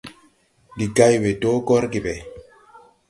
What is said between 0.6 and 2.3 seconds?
Ndi gay we dɔɔ gɔrge ɓɛ.